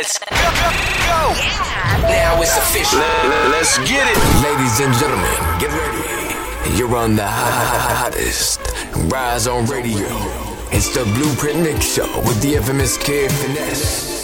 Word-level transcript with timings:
Let's 0.00 0.18
go. 0.18 0.24
go, 0.30 0.40
go. 0.40 2.08
Now 2.08 2.40
it's 2.40 2.56
official. 2.56 3.00
Let, 3.00 3.60
us 3.60 3.76
get 3.80 4.08
it. 4.08 4.16
Ladies 4.42 4.80
and 4.80 4.94
gentlemen, 4.94 5.60
get 5.60 5.68
ready. 5.76 6.74
You're 6.74 6.96
on 6.96 7.16
the 7.16 7.26
hottest 7.26 8.60
Rise 9.12 9.46
on 9.46 9.66
Radio. 9.66 10.08
It's 10.72 10.88
the 10.94 11.04
Blueprint 11.04 11.60
Mix 11.60 11.96
Show 11.96 12.18
with 12.20 12.40
the 12.40 12.54
infamous 12.54 12.96
Kid 12.96 13.30
Finesse. 13.30 14.19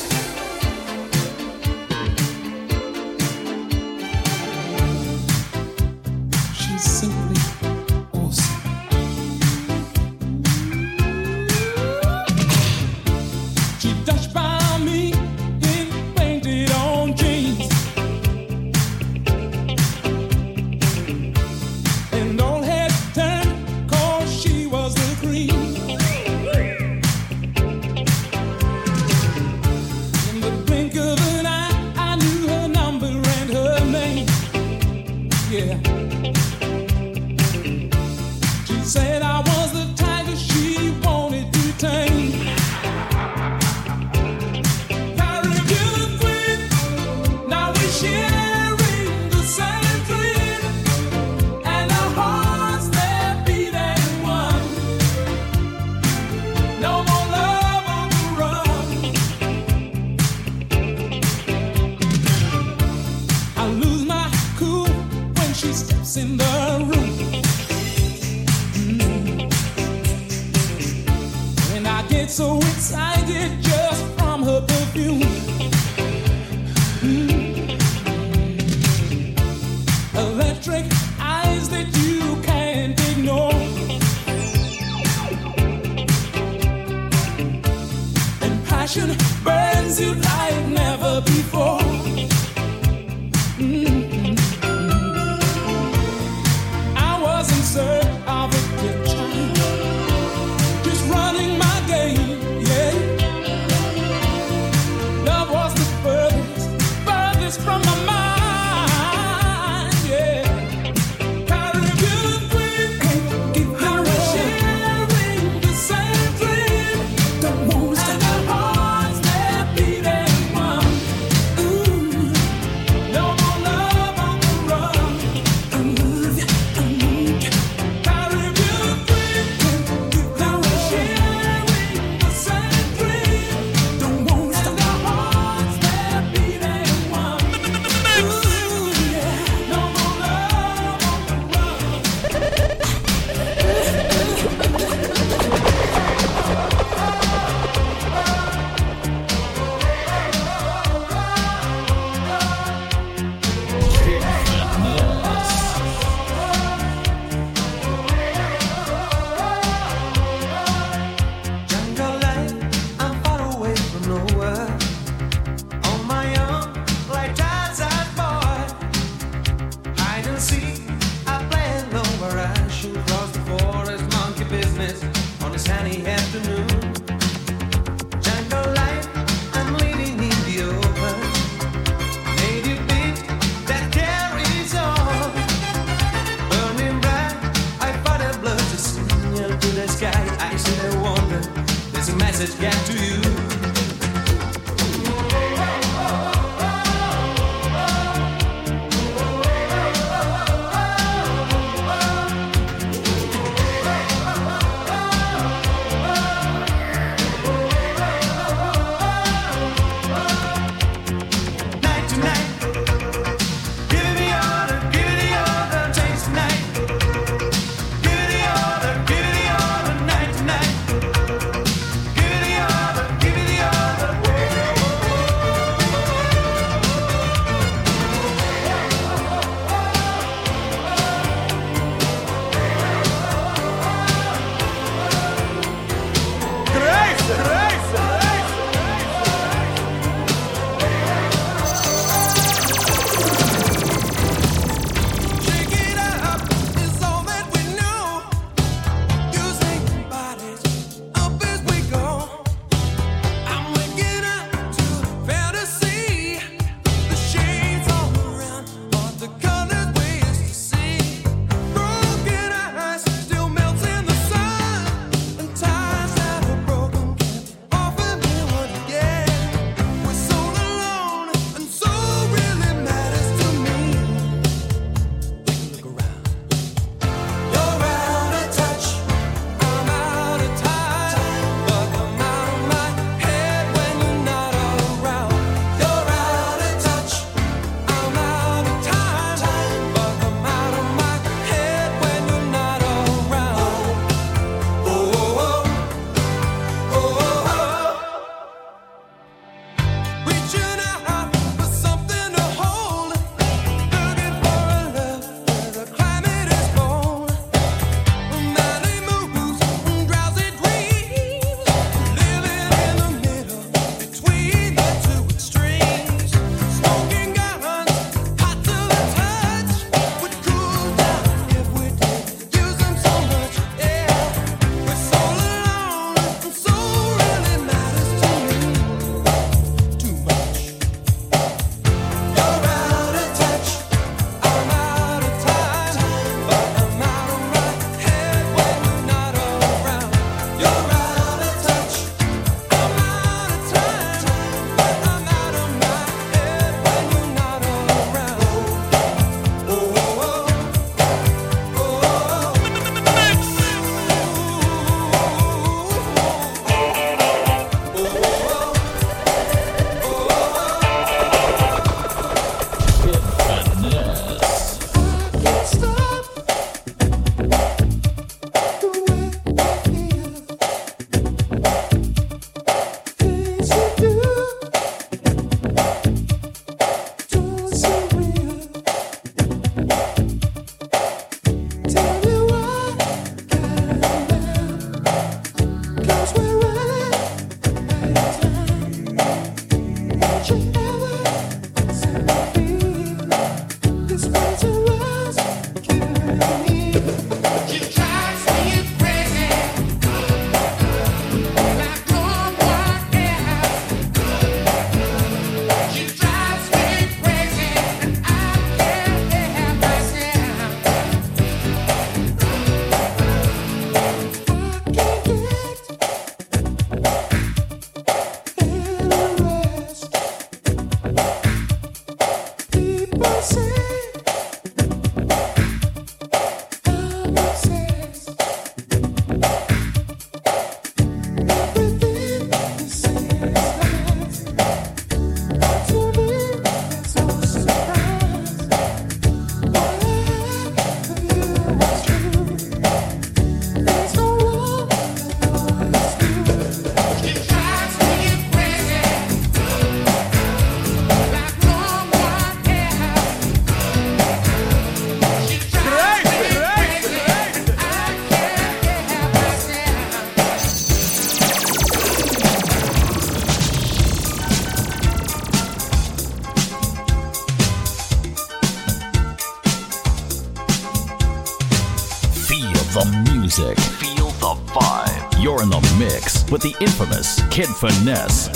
Kid 477.56 477.74
Finesse. 477.74 478.55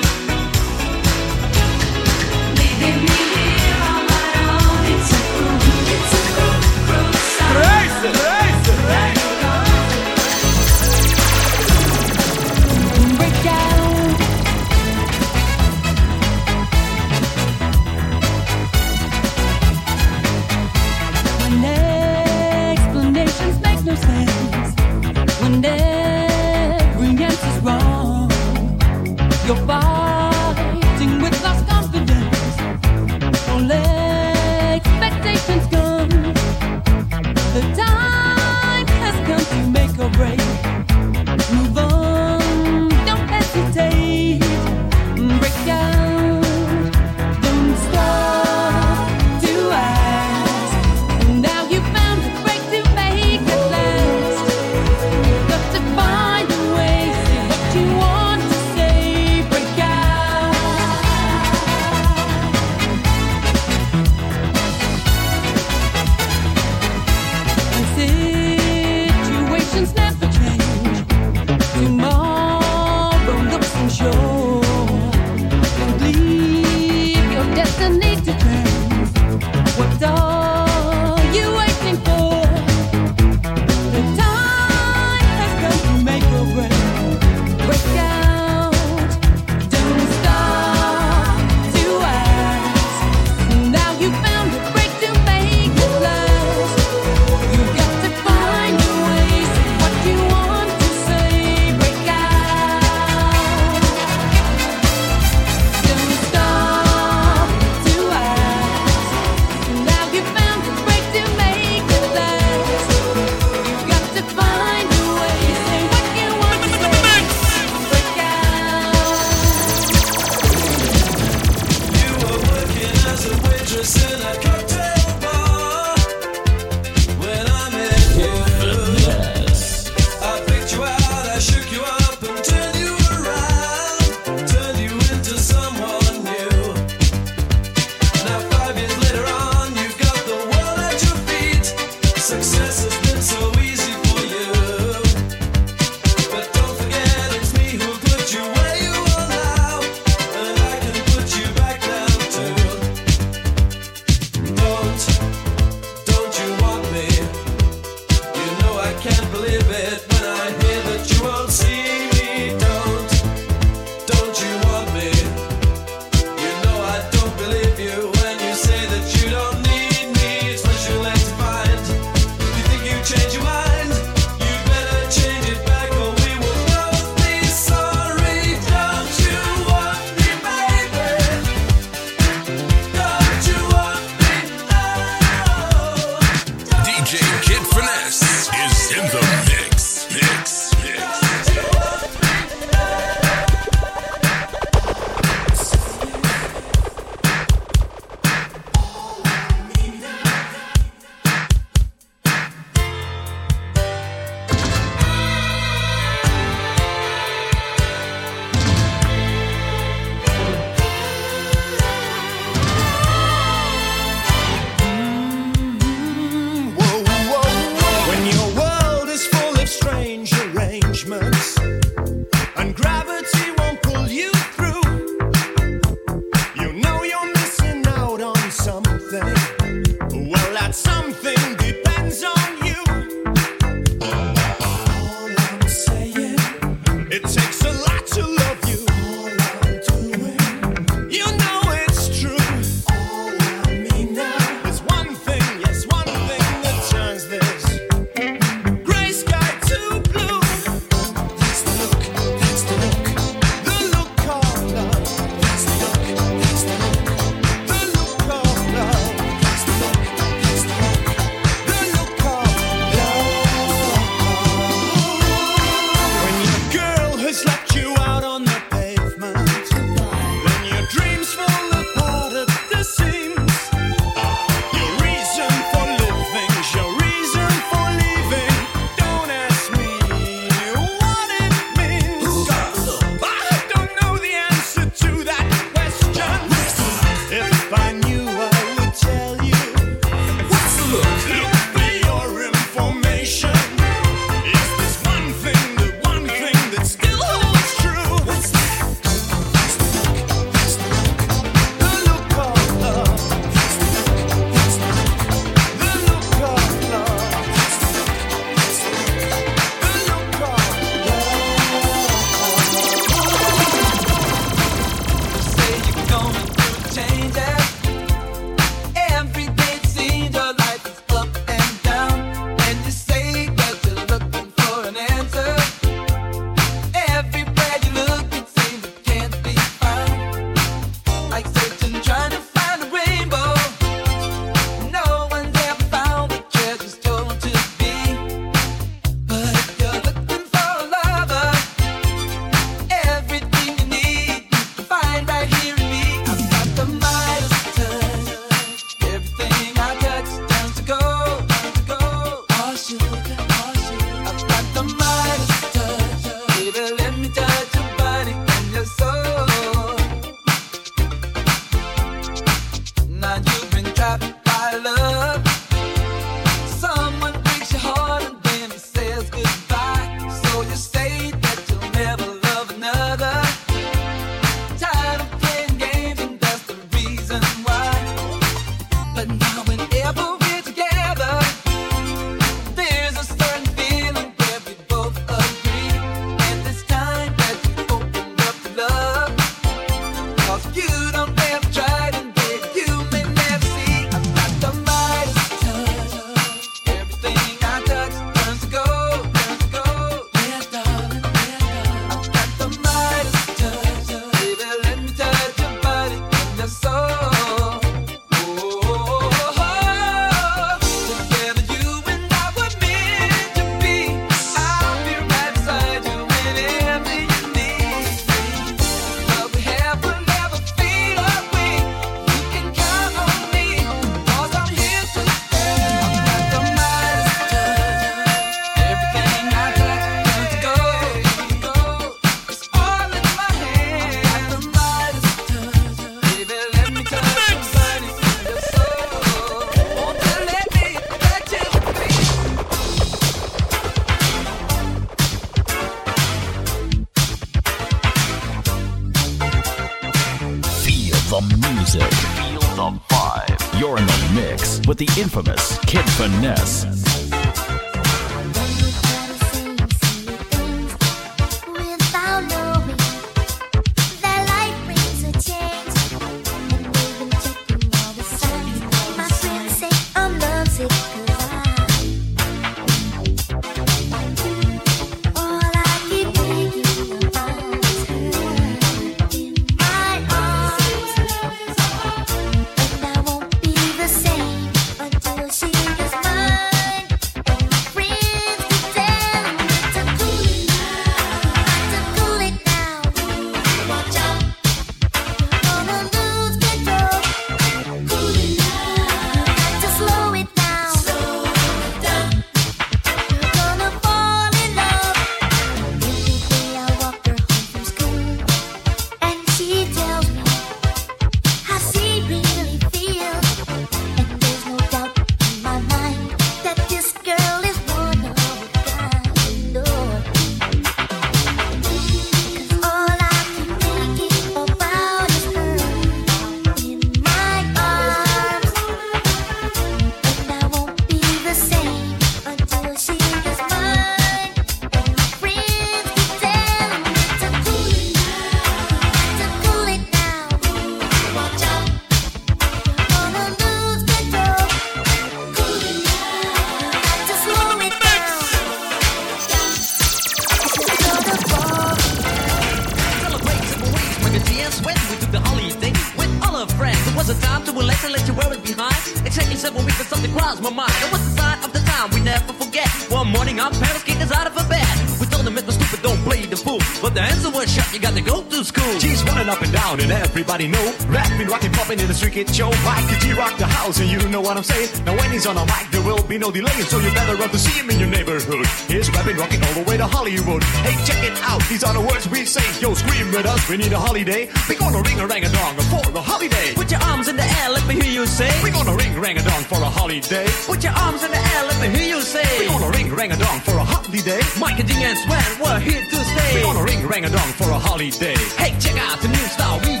what 574.51 574.57
I'm 574.57 574.63
saying? 574.67 575.05
Now 575.05 575.15
when 575.15 575.31
he's 575.31 575.47
on 575.47 575.55
a 575.55 575.63
mic, 575.63 575.87
there 575.91 576.03
will 576.03 576.23
be 576.27 576.37
no 576.37 576.51
delaying, 576.51 576.83
so 576.83 576.99
you 576.99 577.07
better 577.15 577.35
run 577.39 577.49
to 577.49 577.59
see 577.59 577.71
him 577.79 577.89
in 577.89 577.99
your 577.99 578.09
neighborhood. 578.09 578.67
He's 578.91 579.07
rapping, 579.15 579.37
rocking 579.37 579.63
all 579.63 579.75
the 579.79 579.85
way 579.87 579.95
to 579.95 580.05
Hollywood. 580.05 580.61
Hey, 580.83 580.95
check 581.07 581.23
it 581.23 581.39
out, 581.47 581.63
these 581.71 581.83
are 581.85 581.93
the 581.93 582.01
words 582.01 582.27
we 582.27 582.43
say. 582.43 582.65
Yo, 582.83 582.93
scream 582.93 583.31
with 583.31 583.45
us, 583.45 583.69
we 583.69 583.77
need 583.77 583.93
a 583.93 583.99
holiday. 583.99 584.51
We're 584.67 584.77
gonna 584.77 585.01
ring 585.07 585.19
a 585.21 585.27
rang 585.27 585.45
a 585.45 585.49
dong 585.49 585.75
for 585.87 586.03
a 586.03 586.19
holiday. 586.19 586.75
Put 586.75 586.91
your 586.91 586.99
arms 586.99 587.29
in 587.29 587.37
the 587.37 587.47
air, 587.47 587.69
let 587.71 587.87
me 587.87 587.95
hear 587.95 588.11
you 588.11 588.25
say. 588.25 588.51
We're 588.61 588.75
gonna 588.75 588.95
ring 588.95 589.17
rang 589.17 589.37
a 589.37 589.43
dong 589.43 589.63
for 589.63 589.79
a 589.79 589.87
holiday. 589.87 590.47
Put 590.67 590.83
your 590.83 590.93
arms 590.99 591.23
in 591.23 591.31
the 591.31 591.39
air, 591.39 591.63
let 591.71 591.79
me 591.79 591.87
hear 591.95 592.07
you 592.15 592.21
say. 592.21 592.43
We're 592.59 592.75
gonna 592.75 592.91
ring 592.91 593.07
rang 593.15 593.31
a 593.31 593.37
dong 593.37 593.59
for 593.63 593.77
a 593.79 593.85
holiday. 593.87 594.41
Mike 594.59 594.79
and 594.79 594.87
Ding 594.87 594.99
and 594.99 595.17
Swan, 595.23 595.47
we're 595.63 595.79
here 595.79 596.03
to 596.03 596.19
stay. 596.27 596.51
We're 596.59 596.67
gonna 596.67 596.83
ring 596.83 597.07
rang 597.07 597.23
a 597.23 597.29
dong 597.31 597.51
for 597.55 597.71
a 597.71 597.79
holiday. 597.79 598.35
Hey, 598.59 598.75
check 598.83 598.99
out 598.99 599.21
the 599.21 599.29
new 599.29 599.47
style 599.55 599.79
we 599.87 600.00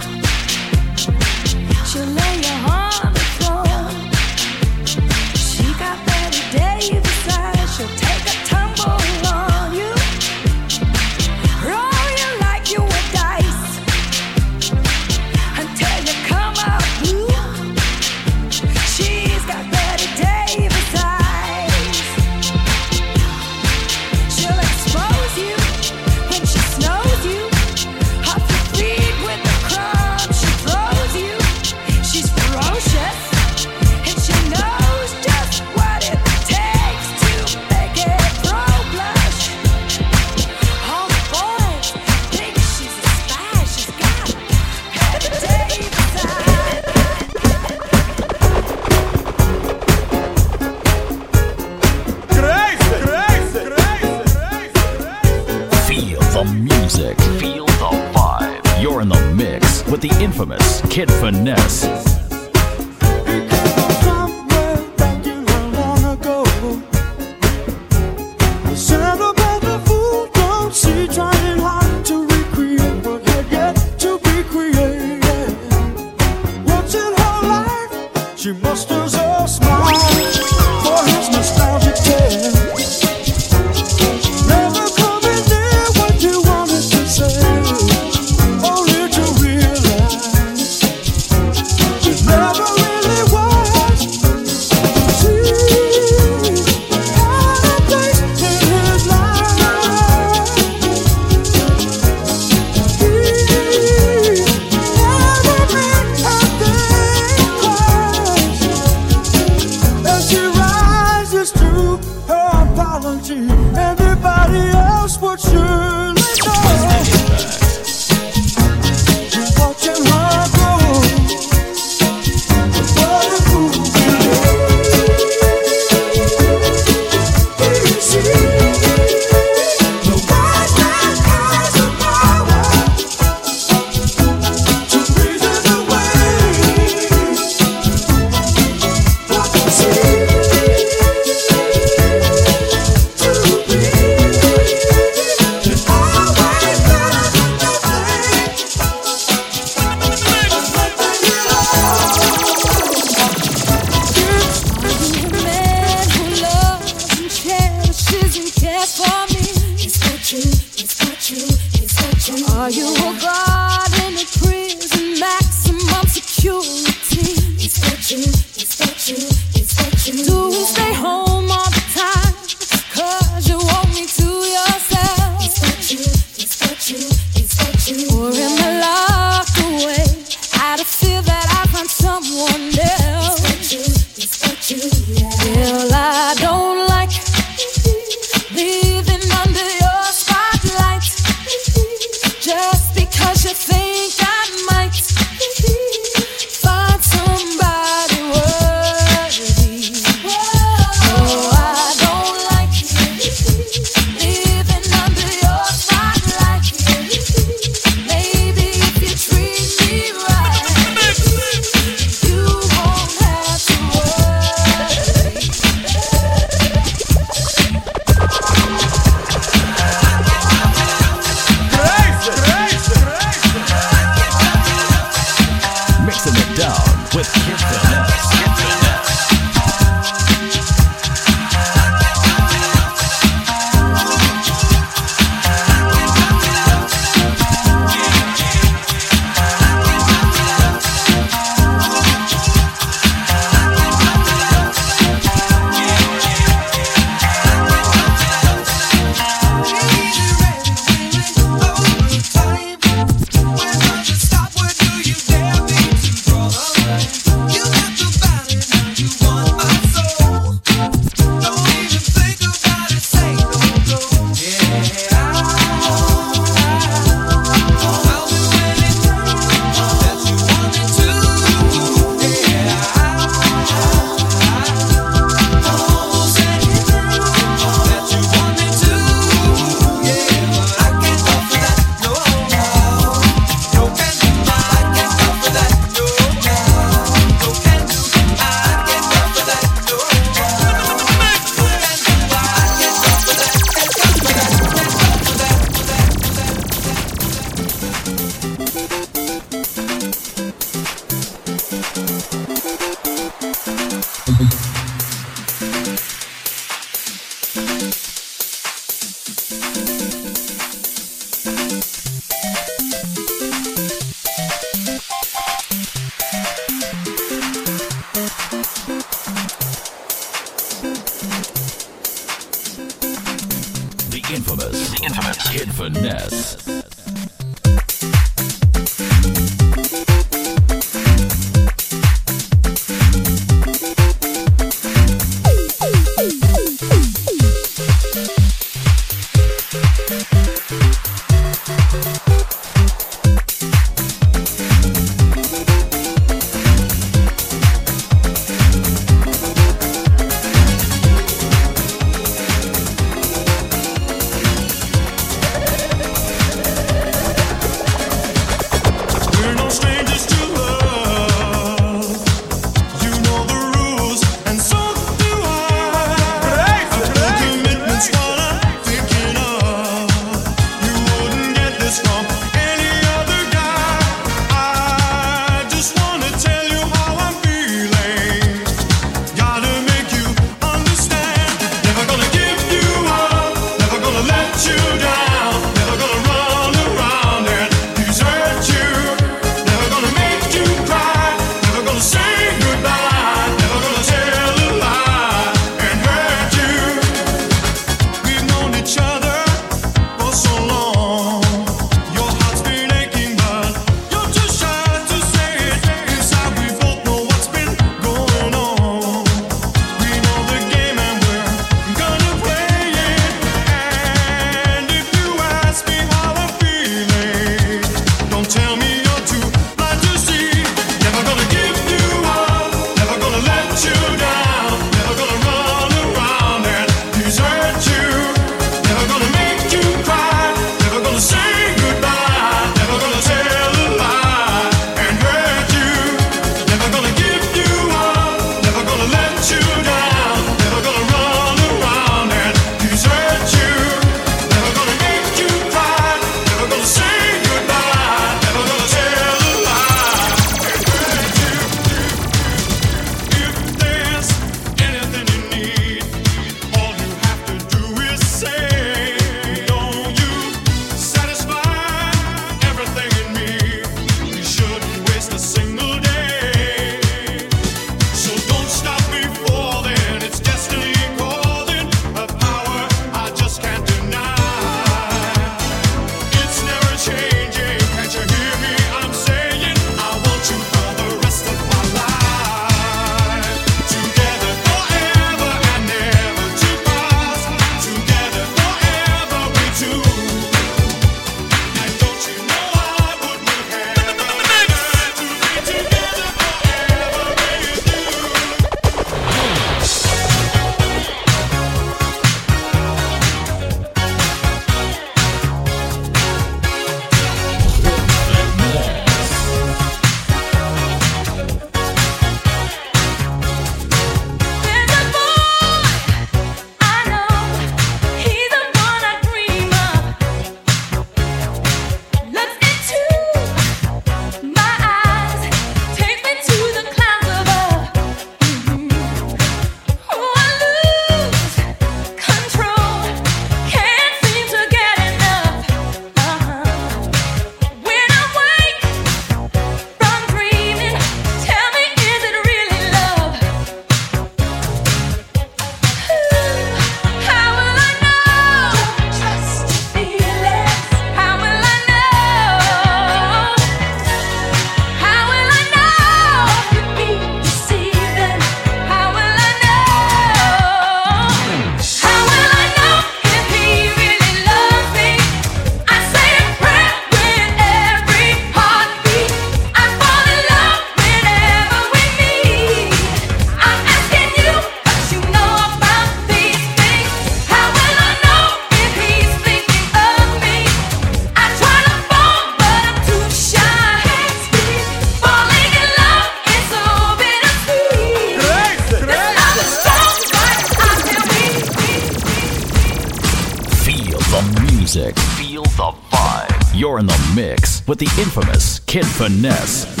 the 598.01 598.19
infamous 598.19 598.79
Kid 598.87 599.05
Finesse. 599.05 600.00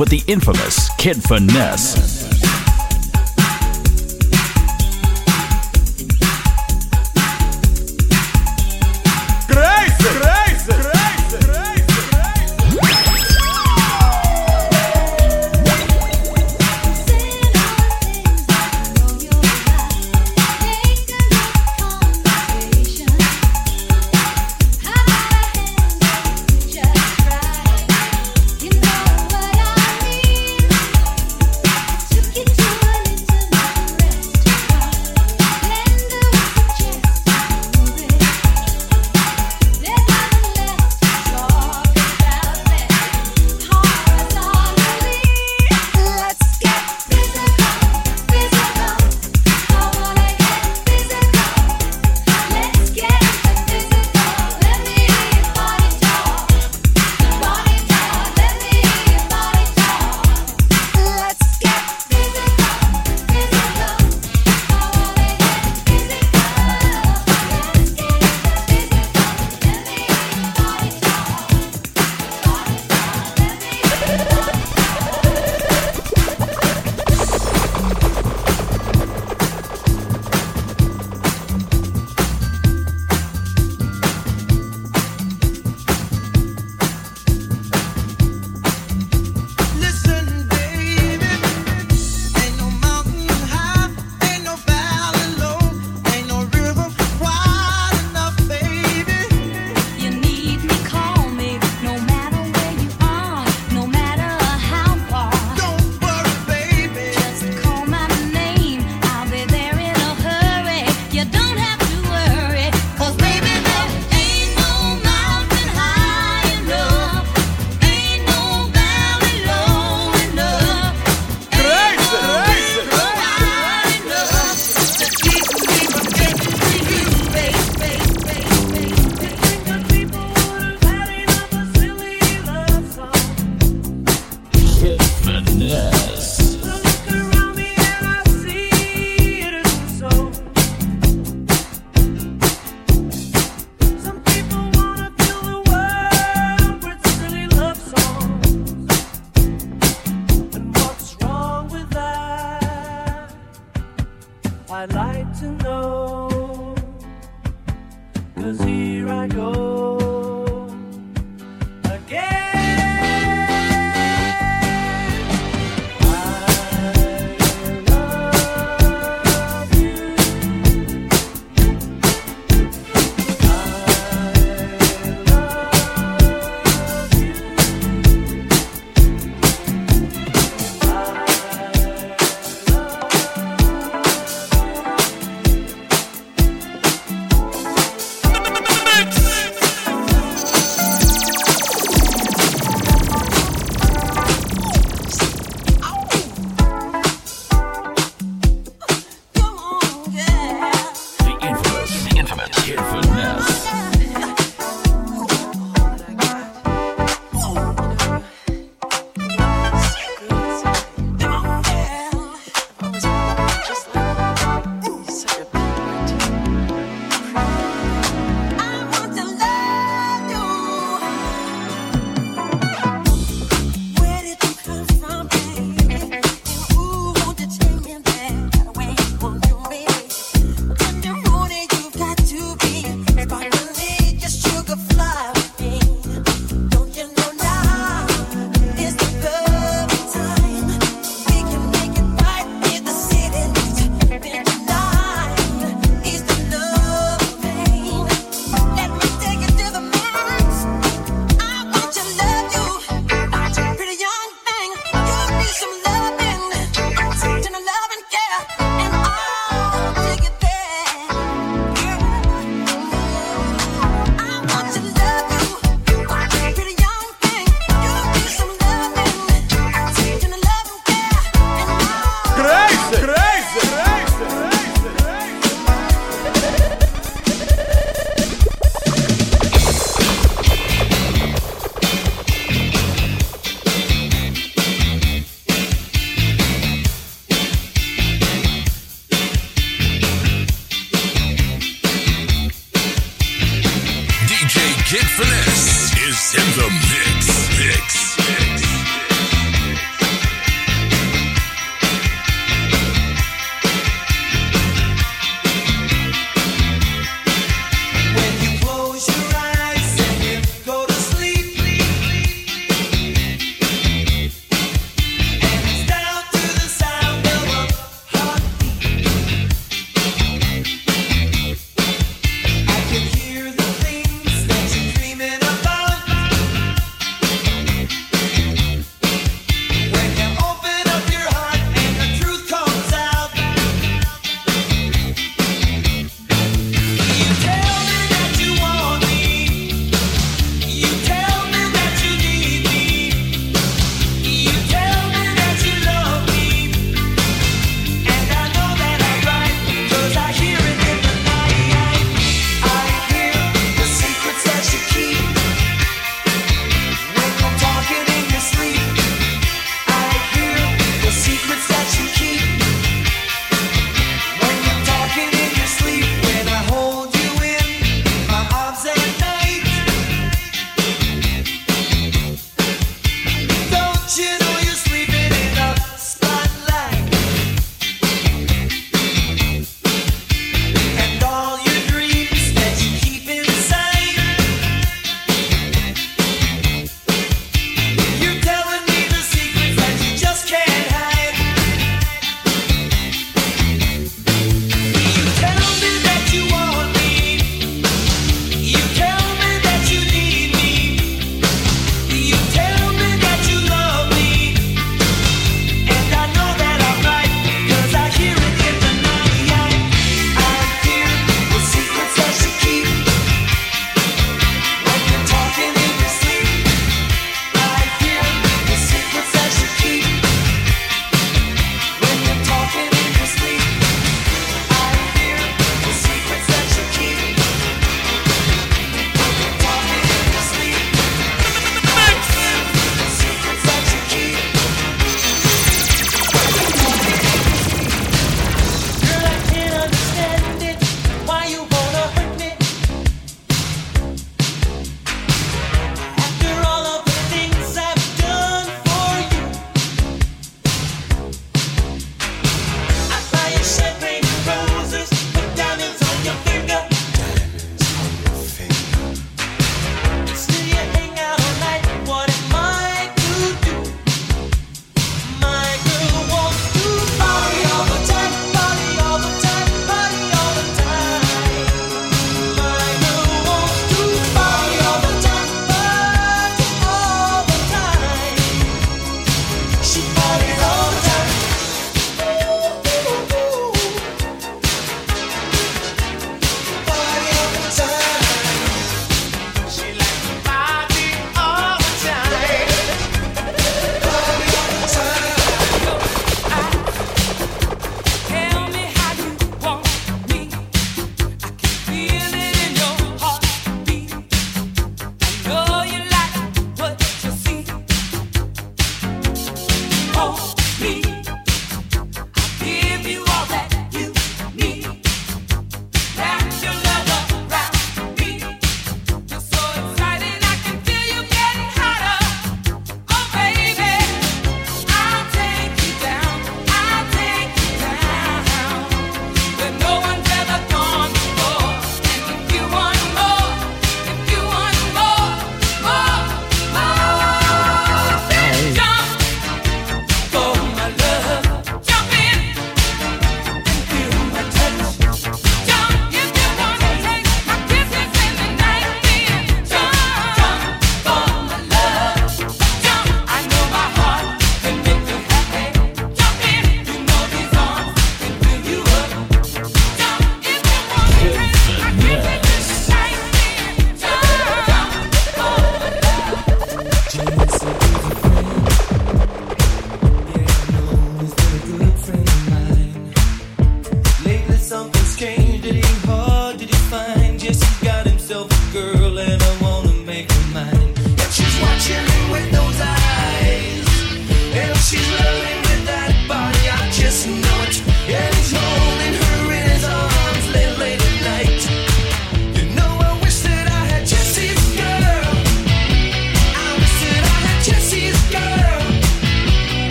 With 0.00 0.08
the 0.08 0.22
infamous 0.26 0.88
Kid 0.96 1.22
Finesse. 1.22 2.09